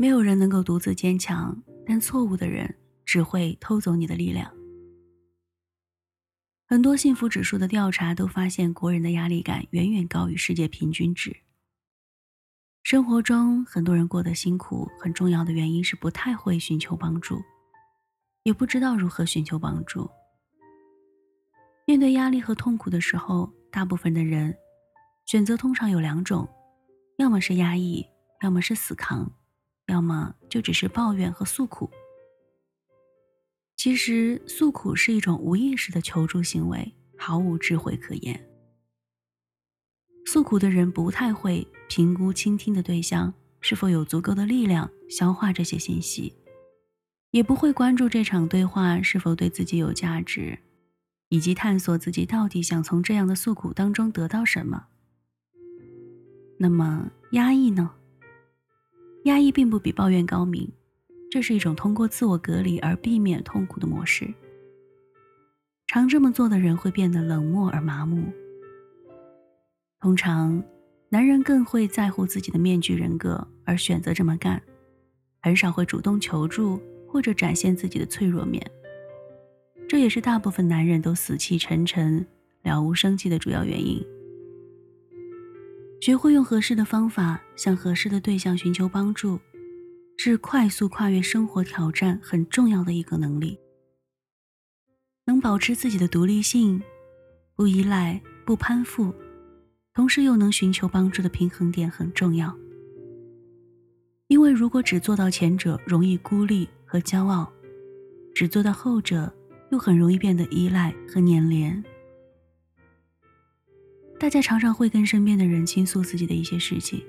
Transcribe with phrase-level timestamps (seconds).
[0.00, 2.72] 没有人能够独自坚强，但错误的人
[3.04, 4.48] 只会偷走你的力量。
[6.68, 11.36] 很多幸福指数的调查都发现，国人的压力感远远高于世界平均值。
[12.84, 17.42] 生活中，很多人过得辛苦，很重要的原因是不太会寻求帮助，
[18.44, 20.08] 也不知道如何寻求帮助。
[21.86, 24.54] 面对压力和痛苦的时候，大部分的人
[25.26, 26.48] 选择通常有两种：
[27.16, 28.06] 要么是压抑，
[28.42, 29.30] 要么是死扛，
[29.88, 31.90] 要么就只是抱怨和诉苦。
[33.76, 38.44] 其实，诉苦是一种无意识的求助行为，毫无智慧可言。
[40.26, 46.34] 诉苦的人不太会评估倾听的对象是否有足够的力量消化这些信息，
[47.30, 50.58] 也不会关注这场对话是否对自己有价值，
[51.28, 54.88] 以及探索自己到底想从这样的诉苦当中得到什么。
[56.58, 57.94] 那么，压抑呢？
[59.24, 60.70] 压抑并不比抱怨高明。
[61.30, 64.32] 这是一种通过自我隔离而避免痛苦的模式。
[65.86, 68.24] 常这么做的人会变得冷漠而麻木。
[70.00, 70.62] 通常，
[71.10, 74.62] 男人更会在乎自己的面具人格而选择这么干，
[75.40, 78.64] 很少会主动求助或者展现自己的脆弱面。
[79.86, 82.26] 这也是大部分男人都死气沉沉、
[82.62, 84.02] 了无生气的主要原因。
[86.00, 89.38] 学会用合适的方法向合适的对象寻求帮助。
[90.20, 93.56] 是快速跨越生活挑战很重要的一个能力。
[95.26, 96.82] 能保持自己的独立性，
[97.54, 99.14] 不依赖、不攀附，
[99.94, 102.52] 同时又能寻求帮助的平衡点很重要。
[104.26, 107.46] 因为如果只做到前者，容易孤立和骄傲；
[108.34, 109.32] 只做到后者，
[109.70, 111.84] 又很容易变得依赖和粘连。
[114.18, 117.00] 大家常常会跟身边的人倾诉自己的一些事情。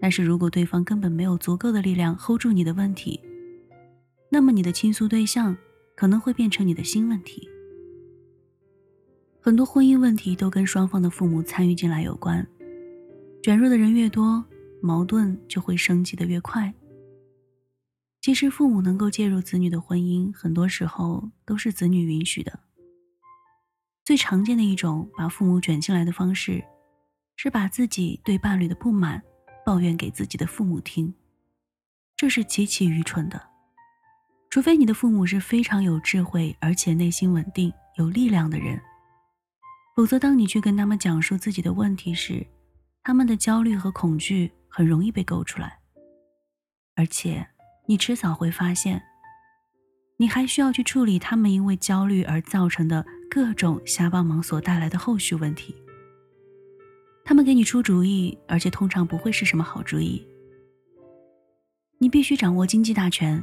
[0.00, 3.20] 但是如果对方根本没有足够的力量 hold 住你的问题，
[4.30, 5.56] 那么你的倾诉对象
[5.96, 7.46] 可能会变成你的新问题。
[9.40, 12.46] 很多婚姻问题都跟双方的父母参与进来有关，
[13.42, 14.44] 卷入的人越多，
[14.80, 16.72] 矛盾就会升级的越快。
[18.20, 22.60] 其实父母能够介入子女的婚姻，很多时候都是子女允许的。
[24.10, 26.60] 最常见的一种把父母卷进来的方式，
[27.36, 29.22] 是把自己对伴侣的不满。
[29.64, 31.14] 抱怨给自己的父母听，
[32.16, 33.40] 这是极其愚蠢的。
[34.50, 38.80] 除非你的父母是非常有智慧，而且内心稳定、有力量的人，
[39.94, 42.44] 否则当你去跟他们讲述自己的问题时，
[43.04, 45.78] 他们的焦虑和恐惧很容易被勾出来，
[46.96, 47.46] 而且
[47.86, 49.00] 你迟早会发现，
[50.16, 55.72] 你还需要去处理他们因为焦虑而造成的各种瞎帮忙所带来的后续问题。
[57.24, 60.26] 他们给你出主意，而且通常不会是什么好主意。
[61.98, 63.42] 你必须掌握经济大权，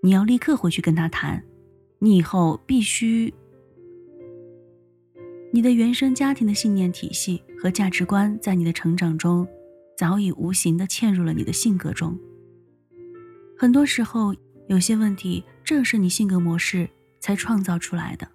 [0.00, 1.42] 你要立刻回去跟他谈。
[1.98, 3.34] 你以后必须，
[5.52, 9.46] 你的原生家庭的信念体系和价值观，在你的成长中
[9.98, 12.16] 早已无形的嵌入了你的性格中。
[13.58, 14.32] 很多时候，
[14.68, 16.88] 有些问题正是你性格模式
[17.18, 18.26] 才创造出来的。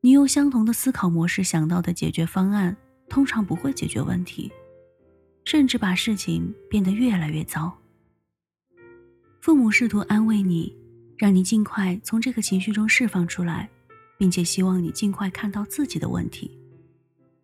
[0.00, 2.76] 你用相同的思考模式想到的解决方案。
[3.10, 4.52] 通常不会解决问题，
[5.44, 7.76] 甚至把事情变得越来越糟。
[9.40, 10.72] 父母试图安慰你，
[11.18, 13.68] 让你尽快从这个情绪中释放出来，
[14.16, 16.56] 并且希望你尽快看到自己的问题，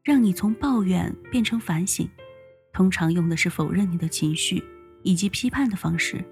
[0.04, 2.08] 让你从抱怨变成反省。
[2.72, 4.62] 通常用的是否认你的情绪
[5.02, 6.24] 以及批判的方式。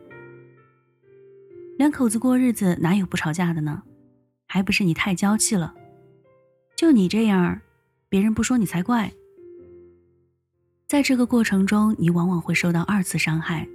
[1.77, 3.83] 两口子过日子哪有不吵架的呢？
[4.47, 5.75] 还不是你太娇气了？
[6.77, 7.61] 就你这样，
[8.09, 9.12] 别人不说你才怪。
[10.87, 13.67] 在这个过程中，你往往会受到二次伤害。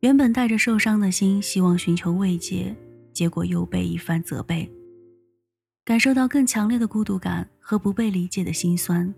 [0.00, 2.76] 原本带着受伤的心，希望寻求慰藉，
[3.12, 4.70] 结果又被一番责备，
[5.84, 9.14] 感受到更强烈的孤独感和不被理解的心酸。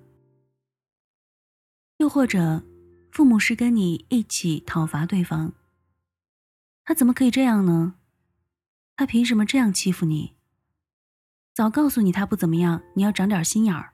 [1.97, 2.63] 又或者，
[3.11, 5.53] 父母是跟你一起讨伐对方。
[6.85, 7.97] 他怎么可以这样呢？
[8.97, 10.38] 他凭什么这样欺负你？
[11.58, 13.93] 早告诉你他不怎么样，你要长点心眼儿。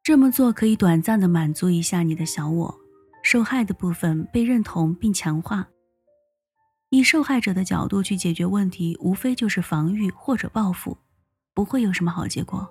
[0.00, 2.80] 这么做可以短暂的满足一下你的小我，
[3.24, 5.68] 受害的部分被认同并强化。
[6.90, 10.96] 以受害者的角度去解决问题，无非就是防御或者报复，
[11.52, 12.64] 不会有什么好结果，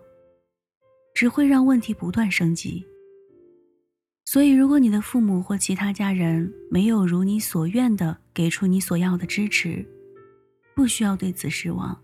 [1.14, 2.88] 只会让问题不断升级。
[4.24, 9.86] 所以，如果你的父母或其他家人没有如你所愿的给出你所要的支持，
[10.74, 12.02] 不需要对此失望，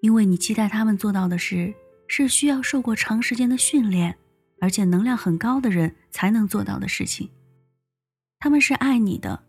[0.00, 1.74] 因为你期待他们做到的事。
[2.12, 4.18] 是需要受过长时间的训练，
[4.60, 7.30] 而且能量很高的人才能做到的事情。
[8.40, 9.40] 他们是爱你的，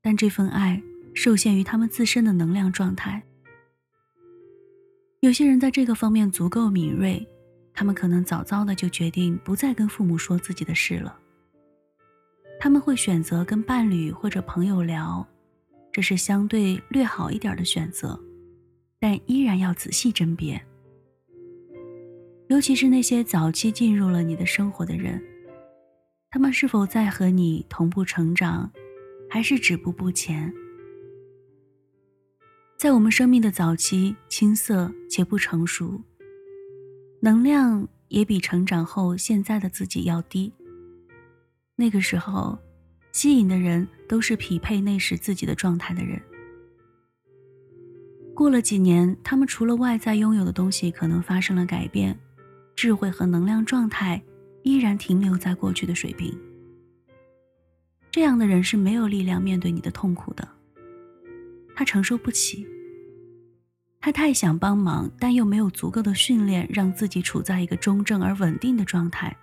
[0.00, 0.80] 但这份爱
[1.12, 3.20] 受限于他们自身的能量状态。
[5.22, 7.26] 有些人在这个方面足够敏锐，
[7.72, 11.18] 他们可能早早的就决定不再跟父母说自己的事了。
[12.60, 15.26] 他们会选择跟伴侣或者朋友聊，
[15.92, 18.16] 这是相对略好一点的选择，
[19.04, 20.58] 但依然要仔细甄别。
[22.48, 25.22] 尤其是那些早期进入了你的生活的人。
[26.30, 28.72] 他们是否在和你同步成长，
[29.28, 30.50] 还是止步不前？
[32.78, 36.00] 在我们生命的早期，青涩且不成熟，
[37.20, 40.50] 能量也比成长后现在的自己要低。
[41.76, 42.58] 那个时候，
[43.12, 46.18] 吸引的人都是匹配那时自己的状态的人。
[48.44, 52.14] 过了几年，他们除了外在拥有的东西可能发生了改变，
[52.76, 54.22] 智慧和能量状态。
[54.64, 56.38] 依然停留在过去的水平。
[58.10, 60.46] 这样的人是没有力量面对你的痛苦的，
[61.74, 62.66] 他承受不起。
[63.98, 69.34] 他太想帮忙，但又没有足够的训练让自己处在一个中正而稳定的状态，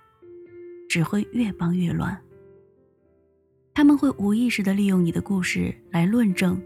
[0.88, 2.16] 只会越帮越乱。
[3.74, 6.60] 他们会无意识地利用你的故事来论证，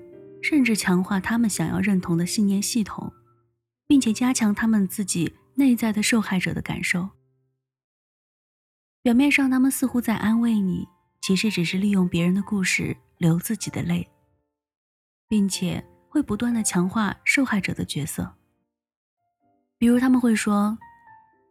[0.49, 3.13] 甚至强化他们想要认同的信念系统，
[3.85, 7.09] 并且加强他们自己内在的受害者的感受。
[9.03, 10.87] 表面上，他们似乎在安慰你，
[11.21, 14.09] 其实只是利用别人的故事流自己的泪，
[15.27, 18.37] 并且会不断的强化受害者的角色。
[19.79, 20.79] 比如，他们会说：“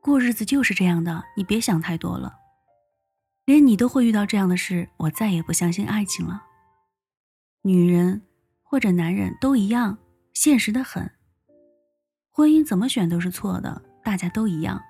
[0.02, 2.34] 过日子就是这样的，你别想太多了。
[3.44, 6.44] 连你都会遇到这样的事，我再也不相信爱情了。
[7.64, 8.22] 女人
[8.76, 9.98] 或者男人都一样，
[10.34, 11.10] 现实的很。
[12.30, 14.84] 婚姻怎么选都是错的，大家都一样。”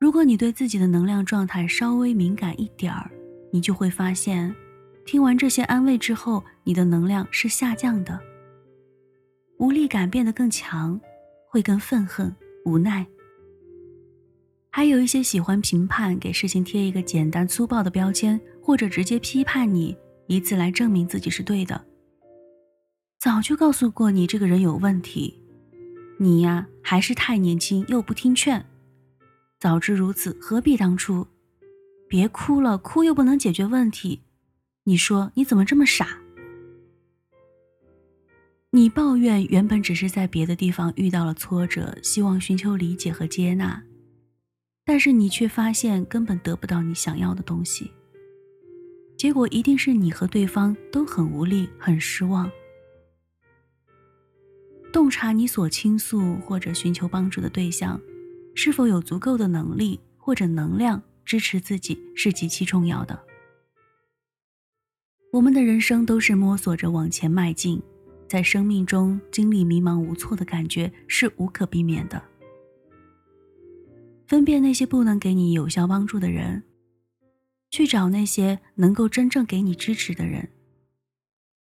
[0.00, 3.10] 如果你对自己的能量状态稍微敏感一点儿，
[3.52, 4.56] 你就会发现，
[5.04, 8.18] 听完这些安慰之后，你的能量是下降的，
[9.58, 10.98] 无力感变得更强，
[11.50, 12.34] 会更愤恨、
[12.64, 13.06] 无奈。
[14.70, 19.94] 还有一些喜欢评判，给事情贴一个简单粗暴的标签，或者直接批判你，
[20.26, 21.84] 以此来证明自己是对的。
[23.18, 25.42] 早就告诉过你这个人有问题，
[26.18, 28.64] 你呀还是太年轻，又不听劝。
[29.58, 31.26] 早知如此，何必当初？
[32.08, 34.20] 别哭了，哭又不能解决问题。
[34.84, 36.18] 你说你怎么这么傻？
[38.70, 43.82] 你抱怨原本只是在别的地方遇到了挫折，希望寻求理解和接纳，
[44.84, 47.90] 但是你却发现根本得不到你想要的东西。
[49.24, 52.50] 结果一定是你和对方都很无力、很失望。
[54.92, 57.98] 洞察你所倾诉或者寻求帮助的对象。
[58.54, 63.18] 是否有足够的能力或者能量支持自己是极其重要的。
[65.32, 67.82] 我们的人生都是摸索着往前迈进，
[68.28, 72.22] 在生命中经历迷茫无措的感觉是无可避免的。
[74.26, 76.62] 分辨那些不能给你有效帮助的人，
[77.74, 80.48] 去找那些能够真正给你支持的人，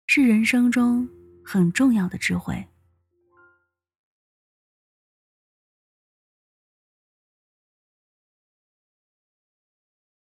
[0.05, 1.09] 是人生中
[1.43, 2.67] 很重要的智慧。